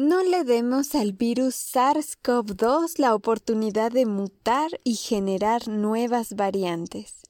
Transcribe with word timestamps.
no 0.00 0.22
le 0.22 0.44
demos 0.44 0.94
al 0.94 1.12
virus 1.12 1.54
SARS-CoV-2 1.74 2.98
la 2.98 3.14
oportunidad 3.14 3.92
de 3.92 4.06
mutar 4.06 4.80
y 4.82 4.94
generar 4.94 5.68
nuevas 5.68 6.34
variantes. 6.34 7.20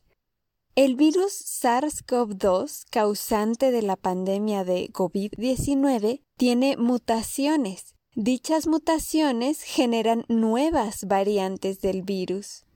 El 0.76 0.94
virus 0.94 1.32
SARS-CoV-2, 1.32 2.84
causante 2.88 3.72
de 3.72 3.82
la 3.82 3.96
pandemia 3.96 4.62
de 4.62 4.88
COVID-19, 4.92 6.22
tiene 6.36 6.76
mutaciones. 6.76 7.96
Dichas 8.14 8.68
mutaciones 8.68 9.62
generan 9.62 10.24
nuevas 10.28 11.06
variantes 11.06 11.80
del 11.80 12.02
virus. 12.02 12.66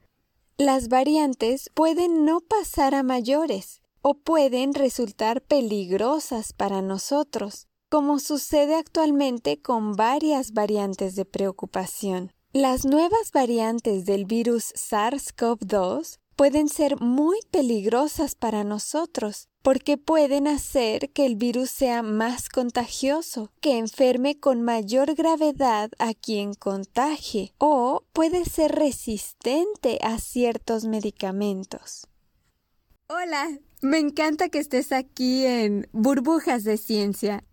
Las 0.59 0.89
variantes 0.89 1.71
pueden 1.73 2.25
no 2.25 2.41
pasar 2.41 2.97
a 2.97 3.05
mayores 3.05 3.81
o 4.03 4.15
pueden 4.15 4.75
resultar 4.75 5.41
peligrosas 5.41 6.53
para 6.53 6.83
nosotros, 6.83 7.69
como 7.95 8.19
sucede 8.19 8.75
actualmente 8.75 9.63
con 9.63 9.95
varias 9.95 10.53
variantes 10.53 11.15
de 11.15 11.25
preocupación. 11.25 12.33
Las 12.53 12.85
nuevas 12.85 13.31
variantes 13.33 14.05
del 14.05 14.25
virus 14.25 14.73
SARS-CoV-2 14.75 16.19
pueden 16.35 16.69
ser 16.69 17.01
muy 17.01 17.39
peligrosas 17.53 18.35
para 18.35 18.65
nosotros 18.65 19.47
porque 19.63 19.97
pueden 19.97 20.49
hacer 20.49 21.11
que 21.13 21.25
el 21.25 21.37
virus 21.37 21.71
sea 21.71 22.03
más 22.03 22.49
contagioso, 22.49 23.53
que 23.61 23.79
enferme 23.79 24.41
con 24.41 24.61
mayor 24.63 25.15
gravedad 25.15 25.93
a 26.01 26.15
quien 26.15 26.55
contagie 26.55 27.55
o 27.59 28.03
puede 28.13 28.45
ser 28.45 28.73
resistente 28.73 30.01
a 30.03 30.19
ciertos 30.19 30.85
medicamentos. 30.85 32.09
Hola, 33.07 33.57
me 33.83 34.01
encanta 34.01 34.49
que 34.49 34.59
estés 34.59 34.91
aquí 34.91 35.47
en 35.47 35.89
Burbujas 35.93 36.65
de 36.65 36.77
Ciencia, 36.77 37.45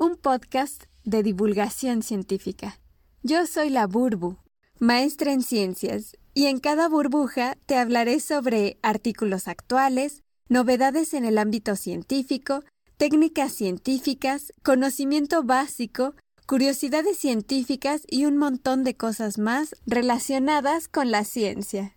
un 0.00 0.16
podcast 0.16 0.84
de 1.04 1.22
divulgación 1.22 2.02
científica. 2.02 2.80
Yo 3.22 3.46
soy 3.46 3.68
la 3.68 3.86
Burbu, 3.86 4.36
maestra 4.78 5.32
en 5.32 5.42
ciencias, 5.42 6.16
y 6.34 6.46
en 6.46 6.60
cada 6.60 6.88
burbuja 6.88 7.56
te 7.66 7.76
hablaré 7.76 8.20
sobre 8.20 8.78
artículos 8.82 9.48
actuales, 9.48 10.22
novedades 10.48 11.14
en 11.14 11.24
el 11.24 11.36
ámbito 11.36 11.74
científico, 11.74 12.62
técnicas 12.96 13.52
científicas, 13.52 14.52
conocimiento 14.62 15.42
básico, 15.42 16.14
curiosidades 16.46 17.18
científicas 17.18 18.02
y 18.06 18.24
un 18.26 18.36
montón 18.36 18.84
de 18.84 18.96
cosas 18.96 19.36
más 19.38 19.74
relacionadas 19.84 20.86
con 20.86 21.10
la 21.10 21.24
ciencia. 21.24 21.96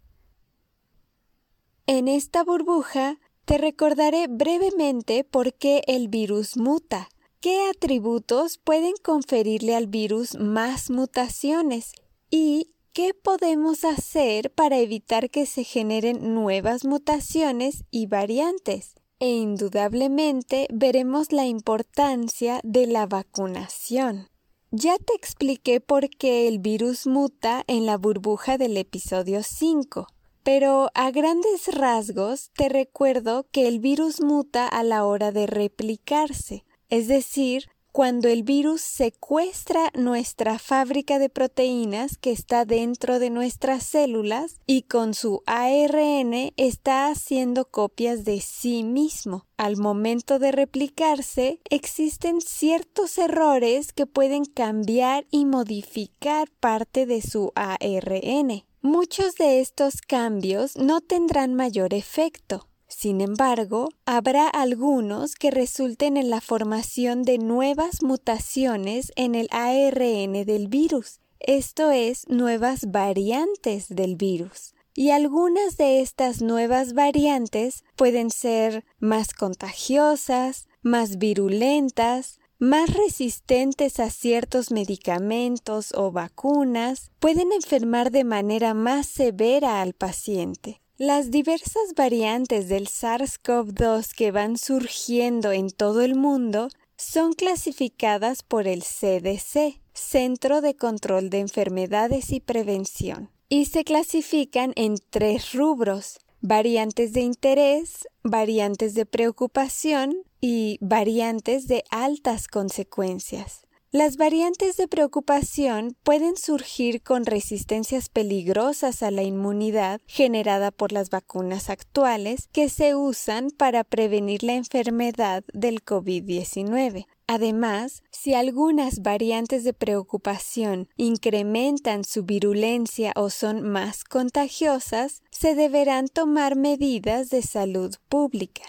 En 1.86 2.08
esta 2.08 2.44
burbuja 2.44 3.20
te 3.46 3.60
recordaré 3.60 4.26
brevemente 4.28 5.24
por 5.24 5.54
qué 5.54 5.84
el 5.86 6.08
virus 6.08 6.58
muta, 6.58 7.10
qué 7.42 7.68
atributos 7.70 8.58
pueden 8.58 8.94
conferirle 9.04 9.76
al 9.76 9.88
virus 9.88 10.36
más 10.36 10.90
mutaciones 10.90 11.92
y 12.30 12.72
¿Qué 12.94 13.14
podemos 13.14 13.86
hacer 13.86 14.52
para 14.52 14.78
evitar 14.80 15.30
que 15.30 15.46
se 15.46 15.64
generen 15.64 16.36
nuevas 16.36 16.84
mutaciones 16.84 17.86
y 17.90 18.08
variantes? 18.08 18.96
E 19.22 19.30
indudablemente 19.30 20.68
veremos 20.74 21.32
la 21.32 21.46
importancia 21.46 22.60
de 22.66 22.88
la 22.88 23.06
vacunación. 23.06 24.28
Ya 24.72 24.98
te 24.98 25.14
expliqué 25.14 25.80
por 25.80 26.10
qué 26.10 26.50
el 26.50 26.60
virus 26.60 27.08
muta 27.08 27.64
en 27.68 27.86
la 27.86 27.96
burbuja 27.96 28.58
del 28.58 28.76
episodio 28.76 29.42
5, 29.42 30.08
pero 30.44 30.90
a 30.94 31.12
grandes 31.12 31.74
rasgos 31.74 32.52
te 32.58 32.68
recuerdo 32.68 33.48
que 33.54 33.70
el 33.70 33.80
virus 33.80 34.20
muta 34.20 34.68
a 34.68 34.84
la 34.84 35.06
hora 35.06 35.32
de 35.32 35.48
replicarse, 35.48 36.66
es 36.92 37.08
decir, 37.08 37.68
cuando 37.92 38.30
el 38.30 38.44
virus 38.44 38.82
secuestra 38.82 39.92
nuestra 39.94 40.60
fábrica 40.60 41.20
de 41.20 41.30
proteínas 41.30 42.18
que 42.18 42.32
está 42.32 42.64
dentro 42.64 43.20
de 43.20 43.30
nuestras 43.30 43.84
células 43.84 44.56
y 44.66 44.84
con 44.84 45.14
su 45.14 45.44
ARN 45.46 46.54
está 46.56 47.08
haciendo 47.08 47.66
copias 47.66 48.24
de 48.24 48.40
sí 48.40 48.84
mismo. 48.84 49.46
Al 49.58 49.76
momento 49.78 50.40
de 50.40 50.52
replicarse, 50.52 51.60
existen 51.70 52.40
ciertos 52.40 53.18
errores 53.18 53.92
que 53.92 54.06
pueden 54.06 54.46
cambiar 54.46 55.26
y 55.30 55.46
modificar 55.46 56.50
parte 56.60 57.06
de 57.06 57.22
su 57.22 57.52
ARN. 57.56 58.64
Muchos 58.82 59.36
de 59.36 59.60
estos 59.60 60.02
cambios 60.02 60.76
no 60.76 61.02
tendrán 61.02 61.54
mayor 61.56 61.94
efecto, 61.94 62.68
sin 63.02 63.20
embargo, 63.20 63.90
habrá 64.06 64.48
algunos 64.48 65.34
que 65.34 65.50
resulten 65.50 66.18
en 66.18 66.30
la 66.30 66.40
formación 66.40 67.24
de 67.24 67.40
nuevas 67.40 68.04
mutaciones 68.04 69.12
en 69.16 69.34
el 69.34 69.48
ARN 69.50 70.46
del 70.46 70.68
virus, 70.68 71.20
esto 71.40 71.90
es, 71.90 72.30
nuevas 72.30 72.92
variantes 72.92 73.88
del 73.90 74.18
virus. 74.18 74.76
Y 74.94 75.10
algunas 75.10 75.78
de 75.78 76.02
estas 76.02 76.44
nuevas 76.44 76.94
variantes 76.94 77.84
pueden 77.96 78.30
ser 78.30 78.86
más 79.00 79.34
contagiosas, 79.34 80.68
más 80.84 81.18
virulentas, 81.18 82.40
más 82.60 82.94
resistentes 82.94 84.00
a 84.00 84.12
ciertos 84.12 84.70
medicamentos 84.70 85.92
o 85.98 86.12
vacunas, 86.12 87.10
pueden 87.20 87.52
enfermar 87.52 88.12
de 88.12 88.26
manera 88.26 88.76
más 88.76 89.08
severa 89.08 89.82
al 89.82 89.94
paciente. 89.94 90.82
Las 91.04 91.32
diversas 91.32 91.96
variantes 91.96 92.70
del 92.70 92.86
SARS-CoV-2 92.88 94.14
que 94.14 94.30
van 94.30 94.56
surgiendo 94.56 95.52
en 95.52 95.72
todo 95.72 96.04
el 96.04 96.14
mundo 96.14 96.68
son 96.96 97.34
clasificadas 97.34 98.44
por 98.44 98.68
el 98.68 98.84
CDC, 98.84 99.82
Centro 99.96 100.62
de 100.62 100.76
Control 100.76 101.32
de 101.32 101.40
Enfermedades 101.40 102.32
y 102.32 102.40
Prevención, 102.40 103.32
y 103.50 103.66
se 103.66 103.84
clasifican 103.84 104.74
en 104.76 104.98
tres 105.10 105.54
rubros, 105.54 106.20
variantes 106.40 107.14
de 107.14 107.22
interés, 107.22 108.08
variantes 108.22 108.94
de 108.94 109.08
preocupación 109.08 110.18
y 110.40 110.78
variantes 110.82 111.68
de 111.68 111.84
altas 111.90 112.48
consecuencias. 112.48 113.66
Las 113.94 114.16
variantes 114.16 114.78
de 114.78 114.88
preocupación 114.88 115.98
pueden 116.04 116.38
surgir 116.38 117.02
con 117.02 117.26
resistencias 117.26 118.08
peligrosas 118.08 119.04
a 119.04 119.12
la 119.12 119.24
inmunidad 119.24 120.00
generada 120.08 120.72
por 120.72 120.94
las 120.94 121.10
vacunas 121.10 121.70
actuales 121.70 122.48
que 122.54 122.70
se 122.70 122.96
usan 122.96 123.50
para 123.50 123.84
prevenir 123.84 124.44
la 124.44 124.54
enfermedad 124.54 125.44
del 125.52 125.84
COVID-19. 125.84 127.06
Además, 127.28 128.02
si 128.12 128.34
algunas 128.34 129.02
variantes 129.02 129.66
de 129.66 129.74
preocupación 129.74 130.88
incrementan 130.96 132.06
su 132.06 132.24
virulencia 132.24 133.12
o 133.18 133.30
son 133.30 133.62
más 133.62 134.06
contagiosas, 134.06 135.22
se 135.32 135.54
deberán 135.54 136.08
tomar 136.08 136.56
medidas 136.56 137.30
de 137.30 137.42
salud 137.42 137.94
pública. 138.08 138.64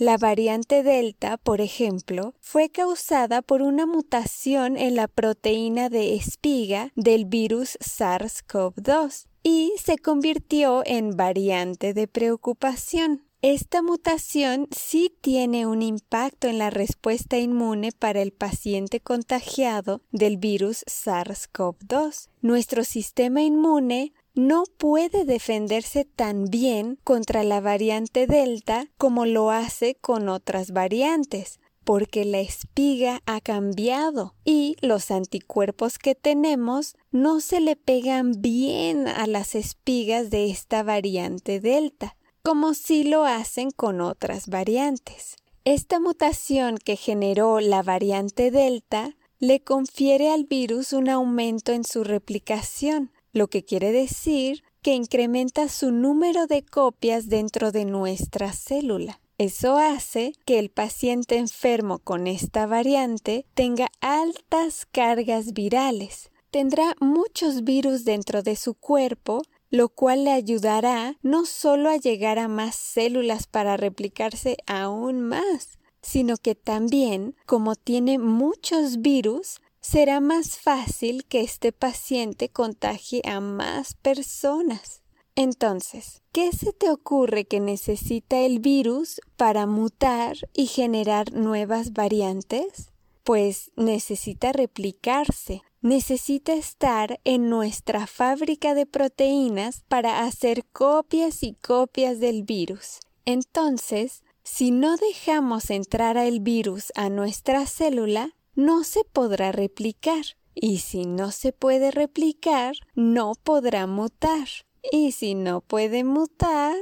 La 0.00 0.16
variante 0.16 0.84
Delta, 0.84 1.38
por 1.38 1.60
ejemplo, 1.60 2.32
fue 2.40 2.70
causada 2.70 3.42
por 3.42 3.62
una 3.62 3.84
mutación 3.84 4.76
en 4.76 4.94
la 4.94 5.08
proteína 5.08 5.88
de 5.88 6.14
espiga 6.14 6.92
del 6.94 7.24
virus 7.24 7.76
SARS-CoV-2 7.80 9.26
y 9.42 9.72
se 9.82 9.98
convirtió 9.98 10.82
en 10.86 11.16
variante 11.16 11.94
de 11.94 12.06
preocupación. 12.06 13.24
Esta 13.42 13.82
mutación 13.82 14.68
sí 14.70 15.12
tiene 15.20 15.66
un 15.66 15.82
impacto 15.82 16.46
en 16.46 16.58
la 16.58 16.70
respuesta 16.70 17.36
inmune 17.36 17.90
para 17.90 18.22
el 18.22 18.30
paciente 18.30 19.00
contagiado 19.00 20.00
del 20.12 20.36
virus 20.36 20.84
SARS-CoV-2. 20.86 22.28
Nuestro 22.40 22.84
sistema 22.84 23.42
inmune 23.42 24.12
no 24.38 24.62
puede 24.76 25.24
defenderse 25.24 26.04
tan 26.04 26.44
bien 26.44 26.96
contra 27.02 27.42
la 27.42 27.60
variante 27.60 28.28
Delta 28.28 28.86
como 28.96 29.26
lo 29.26 29.50
hace 29.50 29.96
con 29.96 30.28
otras 30.28 30.70
variantes, 30.70 31.58
porque 31.82 32.24
la 32.24 32.38
espiga 32.38 33.20
ha 33.26 33.40
cambiado 33.40 34.36
y 34.44 34.76
los 34.80 35.10
anticuerpos 35.10 35.98
que 35.98 36.14
tenemos 36.14 36.94
no 37.10 37.40
se 37.40 37.60
le 37.60 37.74
pegan 37.74 38.40
bien 38.40 39.08
a 39.08 39.26
las 39.26 39.56
espigas 39.56 40.30
de 40.30 40.50
esta 40.50 40.84
variante 40.84 41.58
Delta, 41.58 42.16
como 42.44 42.74
si 42.74 43.02
lo 43.02 43.24
hacen 43.24 43.72
con 43.72 44.00
otras 44.00 44.46
variantes. 44.46 45.34
Esta 45.64 45.98
mutación 45.98 46.78
que 46.78 46.94
generó 46.94 47.58
la 47.58 47.82
variante 47.82 48.52
Delta 48.52 49.16
le 49.40 49.64
confiere 49.64 50.30
al 50.30 50.44
virus 50.44 50.92
un 50.92 51.08
aumento 51.08 51.72
en 51.72 51.82
su 51.82 52.04
replicación, 52.04 53.10
lo 53.38 53.48
que 53.48 53.64
quiere 53.64 53.92
decir 53.92 54.62
que 54.82 54.94
incrementa 54.94 55.68
su 55.68 55.90
número 55.90 56.46
de 56.46 56.62
copias 56.64 57.28
dentro 57.28 57.72
de 57.72 57.84
nuestra 57.84 58.52
célula. 58.52 59.20
Eso 59.38 59.76
hace 59.76 60.32
que 60.44 60.58
el 60.58 60.68
paciente 60.68 61.36
enfermo 61.36 62.00
con 62.00 62.26
esta 62.26 62.66
variante 62.66 63.46
tenga 63.54 63.88
altas 64.00 64.84
cargas 64.90 65.52
virales. 65.52 66.30
Tendrá 66.50 66.94
muchos 67.00 67.62
virus 67.62 68.04
dentro 68.04 68.42
de 68.42 68.56
su 68.56 68.74
cuerpo, 68.74 69.42
lo 69.70 69.90
cual 69.90 70.24
le 70.24 70.32
ayudará 70.32 71.16
no 71.22 71.44
solo 71.46 71.90
a 71.90 71.96
llegar 71.96 72.38
a 72.38 72.48
más 72.48 72.74
células 72.74 73.46
para 73.46 73.76
replicarse 73.76 74.56
aún 74.66 75.20
más, 75.20 75.78
sino 76.02 76.36
que 76.36 76.54
también, 76.54 77.36
como 77.46 77.76
tiene 77.76 78.18
muchos 78.18 79.00
virus, 79.00 79.60
será 79.90 80.20
más 80.20 80.58
fácil 80.58 81.24
que 81.24 81.40
este 81.40 81.72
paciente 81.72 82.50
contagie 82.50 83.22
a 83.24 83.40
más 83.40 83.94
personas. 83.94 85.00
Entonces, 85.34 86.20
¿qué 86.30 86.52
se 86.52 86.74
te 86.74 86.90
ocurre 86.90 87.46
que 87.46 87.58
necesita 87.58 88.38
el 88.40 88.58
virus 88.58 89.18
para 89.38 89.66
mutar 89.66 90.36
y 90.52 90.66
generar 90.66 91.32
nuevas 91.32 91.94
variantes? 91.94 92.92
Pues 93.24 93.70
necesita 93.76 94.52
replicarse, 94.52 95.62
necesita 95.80 96.52
estar 96.52 97.18
en 97.24 97.48
nuestra 97.48 98.06
fábrica 98.06 98.74
de 98.74 98.84
proteínas 98.84 99.84
para 99.88 100.24
hacer 100.24 100.66
copias 100.66 101.42
y 101.42 101.54
copias 101.54 102.20
del 102.20 102.42
virus. 102.42 103.00
Entonces, 103.24 104.22
si 104.42 104.70
no 104.70 104.98
dejamos 104.98 105.70
entrar 105.70 106.18
al 106.18 106.40
virus 106.40 106.92
a 106.94 107.08
nuestra 107.08 107.64
célula, 107.66 108.34
no 108.58 108.82
se 108.82 109.04
podrá 109.04 109.52
replicar. 109.52 110.24
Y 110.52 110.78
si 110.78 111.06
no 111.06 111.30
se 111.30 111.52
puede 111.52 111.92
replicar, 111.92 112.74
no 112.96 113.34
podrá 113.44 113.86
mutar. 113.86 114.48
Y 114.90 115.12
si 115.12 115.36
no 115.36 115.60
puede 115.60 116.02
mutar, 116.02 116.74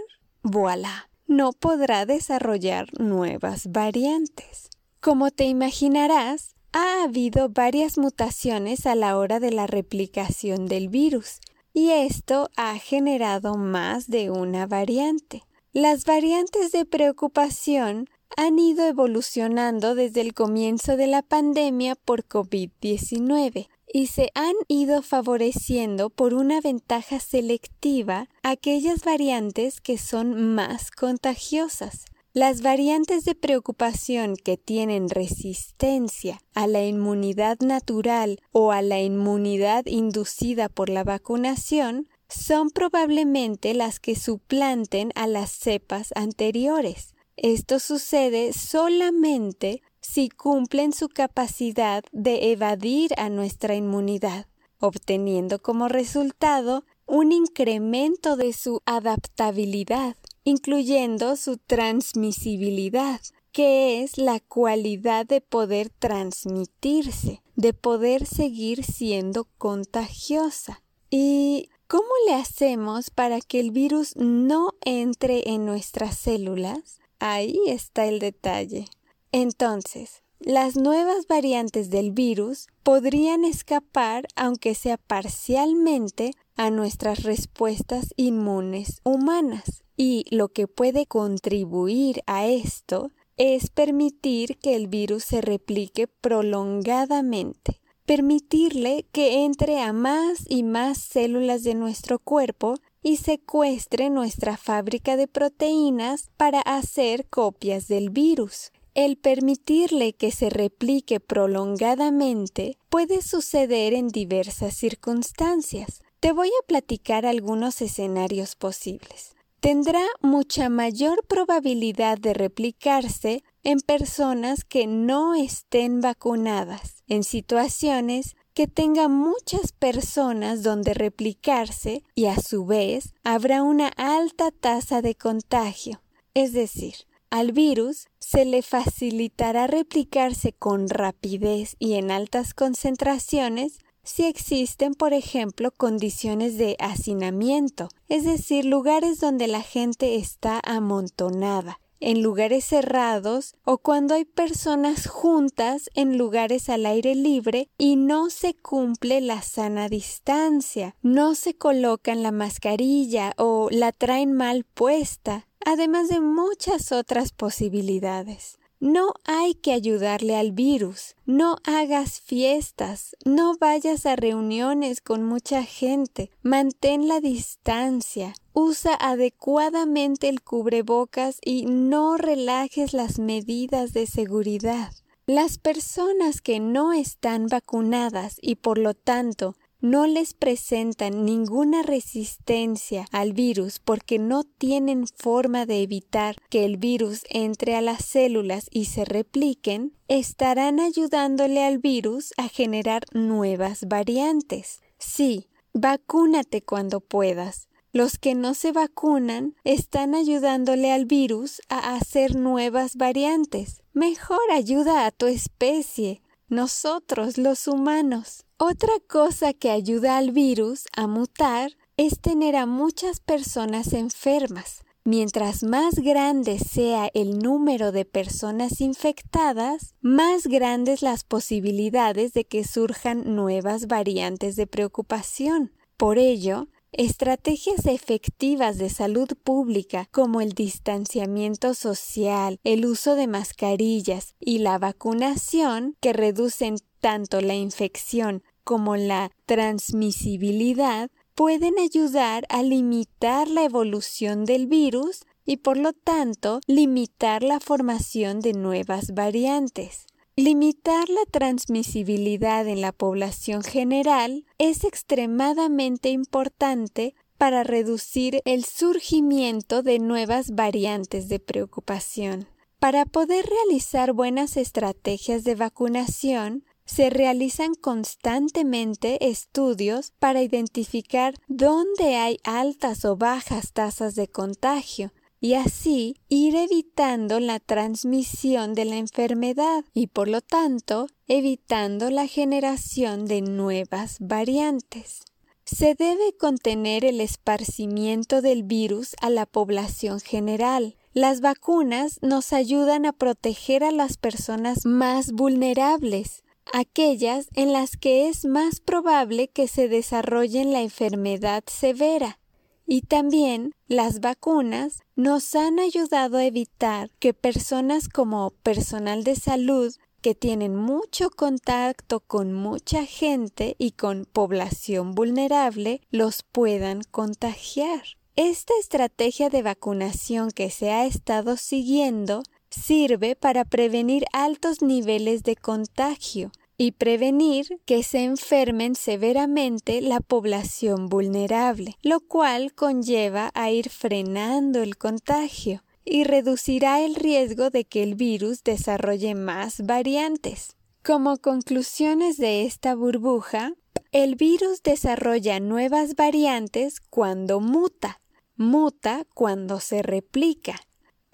voilà, 0.43 1.11
no 1.26 1.52
podrá 1.52 2.06
desarrollar 2.06 2.88
nuevas 2.99 3.70
variantes. 3.70 4.70
Como 5.00 5.31
te 5.31 5.44
imaginarás, 5.44 6.55
ha 6.73 7.05
habido 7.05 7.50
varias 7.50 7.99
mutaciones 7.99 8.87
a 8.87 8.94
la 8.94 9.19
hora 9.19 9.38
de 9.38 9.52
la 9.52 9.67
replicación 9.67 10.64
del 10.64 10.88
virus, 10.88 11.40
y 11.75 11.90
esto 11.90 12.49
ha 12.56 12.79
generado 12.79 13.56
más 13.56 14.08
de 14.08 14.31
una 14.31 14.67
variante. 14.67 15.43
Las 15.75 16.06
variantes 16.06 16.72
de 16.72 16.87
preocupación 16.87 18.08
han 18.36 18.58
ido 18.58 18.84
evolucionando 18.86 19.94
desde 19.94 20.20
el 20.20 20.34
comienzo 20.34 20.96
de 20.96 21.06
la 21.06 21.22
pandemia 21.22 21.96
por 21.96 22.24
COVID-19 22.26 23.68
y 23.92 24.06
se 24.08 24.30
han 24.34 24.54
ido 24.68 25.02
favoreciendo 25.02 26.10
por 26.10 26.34
una 26.34 26.60
ventaja 26.60 27.18
selectiva 27.18 28.28
aquellas 28.42 29.04
variantes 29.04 29.80
que 29.80 29.96
son 29.96 30.54
más 30.54 30.90
contagiosas. 30.90 32.04
Las 32.34 32.60
variantes 32.60 33.24
de 33.24 33.34
preocupación 33.34 34.36
que 34.36 34.58
tienen 34.58 35.08
resistencia 35.08 36.38
a 36.52 36.66
la 36.66 36.84
inmunidad 36.84 37.60
natural 37.60 38.38
o 38.52 38.72
a 38.72 38.82
la 38.82 39.00
inmunidad 39.00 39.86
inducida 39.86 40.68
por 40.68 40.90
la 40.90 41.02
vacunación 41.02 42.08
son 42.28 42.68
probablemente 42.68 43.72
las 43.72 44.00
que 44.00 44.16
suplanten 44.16 45.12
a 45.14 45.26
las 45.26 45.50
cepas 45.50 46.12
anteriores. 46.14 47.15
Esto 47.36 47.80
sucede 47.80 48.52
solamente 48.52 49.82
si 50.00 50.30
cumplen 50.30 50.92
su 50.92 51.08
capacidad 51.08 52.02
de 52.12 52.52
evadir 52.52 53.12
a 53.18 53.28
nuestra 53.28 53.74
inmunidad, 53.74 54.46
obteniendo 54.80 55.60
como 55.60 55.88
resultado 55.88 56.84
un 57.06 57.32
incremento 57.32 58.36
de 58.36 58.52
su 58.52 58.80
adaptabilidad, 58.86 60.16
incluyendo 60.44 61.36
su 61.36 61.58
transmisibilidad, 61.58 63.20
que 63.52 64.02
es 64.02 64.16
la 64.16 64.40
cualidad 64.40 65.26
de 65.26 65.40
poder 65.40 65.90
transmitirse, 65.90 67.42
de 67.54 67.72
poder 67.74 68.26
seguir 68.26 68.84
siendo 68.84 69.46
contagiosa. 69.58 70.82
¿Y 71.10 71.68
cómo 71.86 72.08
le 72.26 72.34
hacemos 72.34 73.10
para 73.10 73.40
que 73.40 73.60
el 73.60 73.70
virus 73.70 74.16
no 74.16 74.72
entre 74.82 75.50
en 75.50 75.64
nuestras 75.64 76.18
células? 76.18 77.00
Ahí 77.18 77.58
está 77.66 78.06
el 78.06 78.18
detalle. 78.18 78.86
Entonces, 79.32 80.22
las 80.38 80.76
nuevas 80.76 81.26
variantes 81.26 81.90
del 81.90 82.12
virus 82.12 82.68
podrían 82.82 83.44
escapar, 83.44 84.26
aunque 84.36 84.74
sea 84.74 84.98
parcialmente, 84.98 86.32
a 86.56 86.70
nuestras 86.70 87.22
respuestas 87.22 88.12
inmunes 88.16 89.00
humanas. 89.02 89.82
Y 89.96 90.24
lo 90.30 90.48
que 90.48 90.68
puede 90.68 91.06
contribuir 91.06 92.22
a 92.26 92.46
esto 92.46 93.10
es 93.36 93.70
permitir 93.70 94.58
que 94.58 94.76
el 94.76 94.88
virus 94.88 95.24
se 95.24 95.40
replique 95.40 96.06
prolongadamente, 96.06 97.80
permitirle 98.04 99.06
que 99.12 99.44
entre 99.44 99.80
a 99.80 99.92
más 99.92 100.44
y 100.48 100.62
más 100.62 100.98
células 100.98 101.62
de 101.62 101.74
nuestro 101.74 102.19
cuerpo 102.19 102.74
y 103.06 103.19
secuestre 103.19 104.11
nuestra 104.11 104.56
fábrica 104.56 105.17
de 105.17 105.29
proteínas 105.29 106.29
para 106.37 106.61
hacer 106.61 107.29
copias 107.29 107.87
del 107.87 108.11
virus. 108.11 108.73
El 108.94 109.17
permitirle 109.17 110.14
que 110.14 110.32
se 110.32 110.50
replique 110.50 111.20
prolongadamente 111.20 112.79
puede 112.91 113.23
suceder 113.23 113.94
en 113.94 114.08
diversas 114.08 114.75
circunstancias. 114.75 116.03
Te 116.19 116.32
voy 116.32 116.49
a 116.49 116.67
platicar 116.67 117.26
algunos 117.26 117.81
escenarios 117.81 118.56
posibles. 118.56 119.37
Tendrá 119.61 120.03
mucha 120.20 120.69
mayor 120.69 121.25
probabilidad 121.29 122.19
de 122.19 122.35
replicarse 122.35 123.44
en 123.62 123.79
personas 123.79 124.64
que 124.64 124.88
no 124.88 125.37
estén 125.37 126.00
vacunadas, 126.00 127.05
en 127.06 127.23
situaciones 127.23 128.35
que 128.56 128.67
tenga 128.67 129.08
muchas 129.08 129.73
personas 129.73 130.62
donde 130.62 130.94
replicarse 130.94 132.03
y 132.14 132.25
a 132.25 132.41
su 132.41 132.64
vez 132.64 133.12
habrá 133.23 133.62
una 133.62 133.88
alta 133.88 134.50
tasa 134.50 135.03
de 135.03 135.14
contagio. 135.14 136.00
Es 136.32 136.55
decir, 136.55 136.94
al 137.29 137.53
virus 137.53 138.06
se 138.19 138.47
le 138.47 138.62
facilitará 138.62 139.67
replicarse 139.67 140.55
con 140.55 140.88
rapidez 140.88 141.76
y 141.79 141.97
en 141.97 142.11
altas 142.11 142.55
concentraciones 142.55 143.81
si 144.03 144.25
existen, 144.25 144.94
por 144.94 145.12
ejemplo, 145.12 145.70
condiciones 145.70 146.56
de 146.56 146.76
hacinamiento, 146.79 147.88
es 148.08 148.25
decir, 148.25 148.64
lugares 148.64 149.20
donde 149.20 149.49
la 149.49 149.61
gente 149.61 150.17
está 150.17 150.62
amontonada, 150.64 151.79
en 152.00 152.22
lugares 152.22 152.64
cerrados 152.64 153.54
o 153.64 153.78
cuando 153.78 154.14
hay 154.14 154.25
personas 154.25 155.06
juntas 155.06 155.90
en 155.94 156.19
lugares 156.19 156.69
al 156.69 156.87
aire 156.87 157.14
libre 157.14 157.69
y 157.78 157.96
no 157.96 158.31
se 158.31 158.54
cumple 158.54 159.20
la 159.20 159.43
sana 159.43 159.88
distancia, 159.88 160.96
no 161.02 161.34
se 161.34 161.54
colocan 161.54 162.22
la 162.22 162.32
mascarilla 162.32 163.32
o 163.37 163.69
la 163.70 163.93
traen 163.93 164.32
mal 164.32 164.64
puesta, 164.64 165.48
además 165.64 166.08
de 166.08 166.20
muchas 166.20 166.93
otras 166.93 167.32
posibilidades. 167.32 168.58
No 168.78 169.14
hay 169.25 169.55
que 169.55 169.73
ayudarle 169.73 170.37
al 170.37 170.52
virus. 170.52 171.17
No 171.25 171.56
hagas 171.65 172.20
fiestas. 172.20 173.17
No 173.24 173.56
vayas 173.58 174.05
a 174.05 174.17
reuniones 174.17 175.00
con 175.00 175.24
mucha 175.24 175.62
gente. 175.65 176.31
Mantén 176.43 177.08
la 177.08 177.20
distancia. 177.20 178.34
Usa 178.53 178.94
adecuadamente 178.94 180.29
el 180.29 180.43
cubrebocas 180.43 181.39
y 181.43 181.65
no 181.65 182.19
relajes 182.19 182.93
las 182.93 183.19
medidas 183.19 183.94
de 183.94 184.06
seguridad. 184.06 184.93
Las 185.27 185.58
personas 185.58 186.41
que 186.41 186.60
no 186.60 186.93
están 186.93 187.46
vacunadas 187.48 188.36
y 188.41 188.56
por 188.56 188.79
lo 188.79 188.94
tanto 188.94 189.56
no 189.80 190.06
les 190.06 190.34
presentan 190.34 191.24
ninguna 191.24 191.82
resistencia 191.82 193.06
al 193.12 193.32
virus 193.32 193.78
porque 193.78 194.18
no 194.18 194.44
tienen 194.44 195.06
forma 195.06 195.66
de 195.66 195.82
evitar 195.82 196.36
que 196.50 196.64
el 196.64 196.76
virus 196.76 197.24
entre 197.30 197.76
a 197.76 197.80
las 197.80 198.04
células 198.04 198.68
y 198.70 198.86
se 198.86 199.04
repliquen, 199.04 199.94
estarán 200.08 200.80
ayudándole 200.80 201.64
al 201.64 201.78
virus 201.78 202.32
a 202.36 202.48
generar 202.48 203.04
nuevas 203.12 203.86
variantes. 203.88 204.80
Sí, 204.98 205.48
vacúnate 205.72 206.62
cuando 206.62 207.00
puedas. 207.00 207.68
Los 207.92 208.18
que 208.18 208.34
no 208.34 208.52
se 208.52 208.72
vacunan 208.72 209.54
están 209.64 210.14
ayudándole 210.14 210.92
al 210.92 211.06
virus 211.06 211.62
a 211.70 211.94
hacer 211.94 212.36
nuevas 212.36 212.96
variantes. 212.96 213.82
Mejor 213.94 214.42
ayuda 214.52 215.06
a 215.06 215.10
tu 215.10 215.26
especie, 215.26 216.20
nosotros 216.48 217.38
los 217.38 217.69
humanos. 217.69 218.44
Otra 218.58 218.93
cosa 219.08 219.53
que 219.53 219.70
ayuda 219.70 220.17
al 220.17 220.32
virus 220.32 220.84
a 220.96 221.06
mutar 221.06 221.72
es 221.96 222.20
tener 222.20 222.56
a 222.56 222.67
muchas 222.67 223.20
personas 223.20 223.93
enfermas. 223.93 224.82
Mientras 225.05 225.62
más 225.62 225.94
grande 226.00 226.58
sea 226.58 227.10
el 227.15 227.38
número 227.38 227.93
de 227.93 228.05
personas 228.05 228.81
infectadas, 228.81 229.94
más 230.00 230.48
grandes 230.48 231.00
las 231.00 231.22
posibilidades 231.22 232.32
de 232.32 232.44
que 232.44 232.65
surjan 232.65 233.36
nuevas 233.36 233.86
variantes 233.86 234.56
de 234.56 234.67
preocupación. 234.67 235.72
Por 235.96 236.19
ello, 236.19 236.69
Estrategias 236.98 237.84
efectivas 237.84 238.79
de 238.79 238.88
salud 238.88 239.29
pública 239.44 240.08
como 240.12 240.41
el 240.41 240.55
distanciamiento 240.55 241.74
social, 241.74 242.58
el 242.65 242.86
uso 242.86 243.17
de 243.17 243.26
mascarillas 243.26 244.34
y 244.41 244.60
la 244.60 244.79
vacunación, 244.79 245.94
que 246.00 246.15
reducen 246.15 246.76
tanto 247.00 247.43
la 247.43 247.55
infección 247.55 248.43
como 248.65 248.96
la 248.96 249.31
transmisibilidad, 249.44 251.10
pueden 251.34 251.79
ayudar 251.79 252.46
a 252.48 252.62
limitar 252.62 253.48
la 253.48 253.65
evolución 253.65 254.46
del 254.46 254.67
virus 254.67 255.26
y 255.44 255.58
por 255.58 255.76
lo 255.76 255.93
tanto 255.93 256.60
limitar 256.67 257.43
la 257.43 257.60
formación 257.60 258.41
de 258.41 258.55
nuevas 258.55 259.12
variantes. 259.12 260.06
Limitar 260.38 261.08
la 261.08 261.24
transmisibilidad 261.31 262.69
en 262.69 262.82
la 262.82 262.93
población 262.93 263.62
general 263.62 264.44
es 264.58 264.84
extremadamente 264.84 266.10
importante 266.10 267.14
para 267.38 267.64
reducir 267.64 268.43
el 268.44 268.66
surgimiento 268.66 269.82
de 269.82 269.98
nuevas 269.98 270.50
variantes 270.50 271.31
de 271.31 271.40
preocupación. 271.40 272.48
Para 272.78 273.06
poder 273.06 273.46
realizar 273.46 274.12
buenas 274.12 274.58
estrategias 274.58 275.43
de 275.43 275.55
vacunación, 275.55 276.64
se 276.84 277.08
realizan 277.08 277.72
constantemente 277.74 279.31
estudios 279.31 280.12
para 280.19 280.43
identificar 280.43 281.32
dónde 281.48 282.16
hay 282.16 282.40
altas 282.44 283.06
o 283.06 283.16
bajas 283.16 283.72
tasas 283.72 284.14
de 284.14 284.28
contagio 284.28 285.12
y 285.46 285.55
así 285.55 286.17
ir 286.29 286.56
evitando 286.56 287.38
la 287.38 287.60
transmisión 287.60 288.74
de 288.74 288.84
la 288.84 288.96
enfermedad 288.96 289.84
y 289.94 290.08
por 290.08 290.26
lo 290.26 290.41
tanto 290.41 291.06
evitando 291.29 292.10
la 292.10 292.26
generación 292.26 293.26
de 293.26 293.43
nuevas 293.43 294.17
variantes. 294.19 295.20
Se 295.65 295.94
debe 295.94 296.36
contener 296.36 297.05
el 297.05 297.20
esparcimiento 297.20 298.43
del 298.43 298.65
virus 298.65 299.15
a 299.20 299.31
la 299.31 299.46
población 299.46 300.19
general. 300.19 300.96
Las 301.12 301.41
vacunas 301.41 302.19
nos 302.22 302.53
ayudan 302.53 303.06
a 303.06 303.12
proteger 303.12 303.84
a 303.84 303.93
las 303.93 304.17
personas 304.17 304.84
más 304.84 305.31
vulnerables, 305.31 306.43
aquellas 306.72 307.46
en 307.55 307.72
las 307.72 307.96
que 307.96 308.29
es 308.29 308.44
más 308.46 308.81
probable 308.81 309.46
que 309.46 309.69
se 309.69 309.86
desarrolle 309.86 310.65
la 310.65 310.82
enfermedad 310.82 311.62
severa. 311.69 312.41
Y 312.86 313.02
también 313.02 313.72
las 313.88 314.20
vacunas 314.20 315.00
nos 315.16 315.55
han 315.55 315.81
ayudado 315.81 316.38
a 316.38 316.44
evitar 316.44 317.10
que 317.19 317.34
personas 317.34 318.08
como 318.08 318.50
personal 318.62 319.24
de 319.24 319.34
salud 319.34 319.94
que 320.20 320.34
tienen 320.34 320.74
mucho 320.74 321.31
contacto 321.31 322.20
con 322.20 322.52
mucha 322.52 323.05
gente 323.05 323.76
y 323.78 323.93
con 323.93 324.24
población 324.24 325.12
vulnerable 325.12 326.00
los 326.10 326.43
puedan 326.43 327.02
contagiar. 327.10 328.02
Esta 328.34 328.74
estrategia 328.81 329.50
de 329.50 329.62
vacunación 329.62 330.50
que 330.50 330.70
se 330.70 330.90
ha 330.90 331.06
estado 331.06 331.56
siguiendo 331.56 332.43
sirve 332.70 333.36
para 333.36 333.64
prevenir 333.64 334.24
altos 334.32 334.82
niveles 334.82 335.43
de 335.43 335.56
contagio 335.56 336.50
y 336.78 336.92
prevenir 336.92 337.80
que 337.84 338.02
se 338.02 338.24
enfermen 338.24 338.94
severamente 338.94 340.00
la 340.00 340.20
población 340.20 341.08
vulnerable, 341.08 341.96
lo 342.02 342.20
cual 342.20 342.74
conlleva 342.74 343.50
a 343.54 343.70
ir 343.70 343.88
frenando 343.88 344.82
el 344.82 344.96
contagio 344.96 345.82
y 346.04 346.24
reducirá 346.24 347.00
el 347.00 347.14
riesgo 347.14 347.70
de 347.70 347.84
que 347.84 348.02
el 348.02 348.14
virus 348.14 348.62
desarrolle 348.62 349.34
más 349.34 349.84
variantes. 349.84 350.76
Como 351.02 351.38
conclusiones 351.38 352.36
de 352.36 352.64
esta 352.64 352.94
burbuja, 352.94 353.72
el 354.12 354.36
virus 354.36 354.82
desarrolla 354.82 355.60
nuevas 355.60 356.14
variantes 356.14 357.00
cuando 357.00 357.60
muta, 357.60 358.20
muta 358.56 359.26
cuando 359.34 359.80
se 359.80 360.02
replica, 360.02 360.80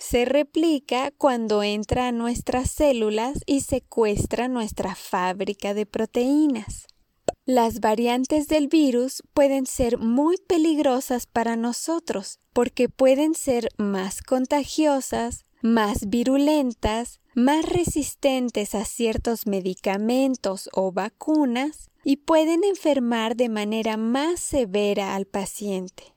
se 0.02 0.24
replica 0.24 1.12
cuando 1.16 1.62
entra 1.62 2.08
a 2.08 2.12
nuestras 2.12 2.70
células 2.70 3.38
y 3.46 3.60
secuestra 3.60 4.48
nuestra 4.48 4.96
fábrica 4.96 5.74
de 5.74 5.86
proteínas. 5.86 6.88
Las 7.46 7.78
variantes 7.78 8.48
del 8.48 8.66
virus 8.66 9.22
pueden 9.32 9.64
ser 9.64 9.98
muy 9.98 10.38
peligrosas 10.38 11.26
para 11.26 11.54
nosotros 11.54 12.40
porque 12.52 12.88
pueden 12.88 13.34
ser 13.34 13.68
más 13.78 14.22
contagiosas, 14.22 15.44
más 15.62 16.08
virulentas, 16.08 17.20
más 17.36 17.64
resistentes 17.64 18.74
a 18.74 18.84
ciertos 18.84 19.46
medicamentos 19.46 20.68
o 20.72 20.90
vacunas 20.90 21.90
y 22.04 22.16
pueden 22.16 22.64
enfermar 22.64 23.36
de 23.36 23.48
manera 23.48 23.96
más 23.96 24.40
severa 24.40 25.14
al 25.14 25.26
paciente. 25.26 26.12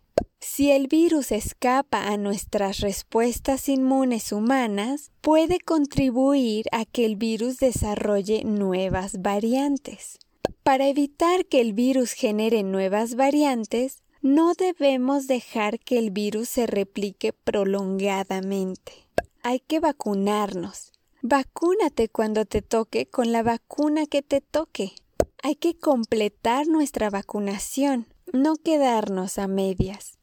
Si 0.48 0.70
el 0.70 0.88
virus 0.88 1.32
escapa 1.32 2.08
a 2.08 2.18
nuestras 2.18 2.80
respuestas 2.80 3.68
inmunes 3.68 4.32
humanas, 4.32 5.12
puede 5.20 5.60
contribuir 5.60 6.68
a 6.72 6.86
que 6.86 7.04
el 7.04 7.16
virus 7.16 7.58
desarrolle 7.58 8.44
nuevas 8.46 9.24
variantes. 9.24 10.20
Para 10.62 10.88
evitar 10.88 11.46
que 11.48 11.62
el 11.62 11.74
virus 11.74 12.14
genere 12.14 12.62
nuevas 12.62 13.16
variantes, 13.16 14.04
no 14.22 14.54
debemos 14.54 15.25
dejar 15.25 15.80
que 15.80 15.98
el 15.98 16.12
virus 16.12 16.48
se 16.48 16.68
replique 16.68 17.34
prolongadamente. 17.34 18.94
Hay 19.42 19.60
que 19.60 19.80
vacunarnos. 19.80 20.94
Vacúnate 21.24 22.08
cuando 22.08 22.46
te 22.46 22.62
toque 22.62 23.08
con 23.08 23.32
la 23.32 23.42
vacuna 23.42 24.06
que 24.06 24.22
te 24.22 24.42
toque. 24.42 24.94
Hay 25.42 25.56
que 25.56 25.75
completar 25.75 26.68
nuestra 26.68 27.10
vacunación, 27.10 28.08
no 28.32 28.56
quedarnos 28.58 29.40
a 29.40 29.48
medias. 29.48 30.15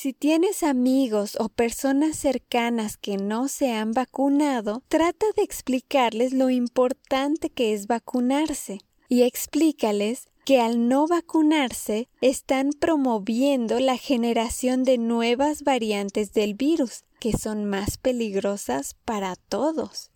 Si 0.00 0.12
tienes 0.12 0.62
amigos 0.62 1.36
o 1.40 1.48
personas 1.48 2.16
cercanas 2.16 2.96
que 2.96 3.16
no 3.16 3.48
se 3.48 3.72
han 3.72 3.90
vacunado, 3.90 4.84
trata 4.86 5.26
de 5.34 5.42
explicarles 5.42 6.32
lo 6.32 6.50
importante 6.50 7.50
que 7.50 7.74
es 7.74 7.88
vacunarse 7.88 8.78
y 9.08 9.22
explícales 9.22 10.28
que 10.44 10.60
al 10.60 10.86
no 10.86 11.08
vacunarse 11.08 12.06
están 12.20 12.70
promoviendo 12.78 13.80
la 13.80 13.96
generación 13.96 14.84
de 14.84 14.98
nuevas 14.98 15.64
variantes 15.64 16.32
del 16.32 16.54
virus 16.54 17.02
que 17.18 17.36
son 17.36 17.64
más 17.64 17.98
peligrosas 17.98 18.94
para 19.04 19.34
todos. 19.34 20.12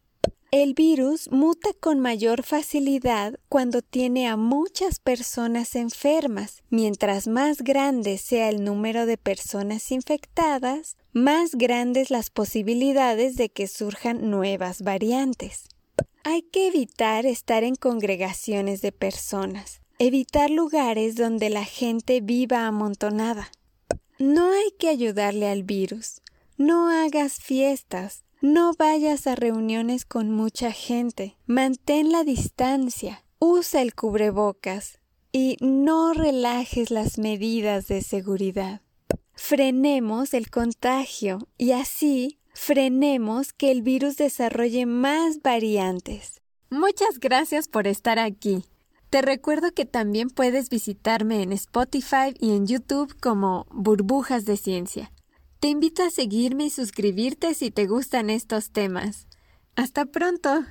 El 0.52 0.74
virus 0.74 1.30
muta 1.30 1.70
con 1.80 1.98
mayor 1.98 2.42
facilidad 2.42 3.40
cuando 3.48 3.80
tiene 3.80 4.28
a 4.28 4.36
muchas 4.36 4.98
personas 5.00 5.74
enfermas. 5.74 6.62
Mientras 6.68 7.26
más 7.26 7.62
grande 7.62 8.18
sea 8.18 8.50
el 8.50 8.62
número 8.62 9.06
de 9.06 9.16
personas 9.16 9.90
infectadas, 9.90 10.98
más 11.14 11.54
grandes 11.54 12.10
las 12.10 12.28
posibilidades 12.28 13.36
de 13.36 13.48
que 13.48 13.66
surjan 13.66 14.30
nuevas 14.30 14.82
variantes. 14.82 15.68
Hay 16.22 16.42
que 16.42 16.66
evitar 16.66 17.24
estar 17.24 17.64
en 17.64 17.74
congregaciones 17.74 18.82
de 18.82 18.92
personas, 18.92 19.80
evitar 19.98 20.50
lugares 20.50 21.16
donde 21.16 21.48
la 21.48 21.64
gente 21.64 22.20
viva 22.20 22.66
amontonada. 22.66 23.50
No 24.18 24.52
hay 24.52 24.70
que 24.78 24.90
ayudarle 24.90 25.48
al 25.48 25.62
virus. 25.62 26.20
No 26.58 26.90
hagas 26.90 27.38
fiestas. 27.38 28.22
No 28.42 28.72
vayas 28.76 29.28
a 29.28 29.36
reuniones 29.36 30.04
con 30.04 30.32
mucha 30.32 30.72
gente. 30.72 31.36
Mantén 31.46 32.10
la 32.10 32.24
distancia. 32.24 33.24
Usa 33.38 33.82
el 33.82 33.94
cubrebocas. 33.94 34.98
Y 35.30 35.56
no 35.60 36.12
relajes 36.12 36.90
las 36.90 37.18
medidas 37.18 37.86
de 37.86 38.02
seguridad. 38.02 38.80
Frenemos 39.34 40.34
el 40.34 40.50
contagio 40.50 41.46
y 41.56 41.70
así 41.70 42.40
frenemos 42.52 43.52
que 43.52 43.70
el 43.70 43.82
virus 43.82 44.16
desarrolle 44.16 44.86
más 44.86 45.40
variantes. 45.40 46.40
Muchas 46.68 47.20
gracias 47.20 47.68
por 47.68 47.86
estar 47.86 48.18
aquí. 48.18 48.64
Te 49.08 49.22
recuerdo 49.22 49.70
que 49.72 49.84
también 49.84 50.30
puedes 50.30 50.68
visitarme 50.68 51.42
en 51.42 51.52
Spotify 51.52 52.34
y 52.40 52.56
en 52.56 52.66
YouTube 52.66 53.14
como 53.20 53.66
Burbujas 53.70 54.46
de 54.46 54.56
Ciencia. 54.56 55.11
Te 55.62 55.68
invito 55.68 56.02
a 56.02 56.10
seguirme 56.10 56.64
y 56.64 56.70
suscribirte 56.70 57.54
si 57.54 57.70
te 57.70 57.86
gustan 57.86 58.30
estos 58.30 58.72
temas. 58.72 59.28
Hasta 59.76 60.06
pronto. 60.06 60.64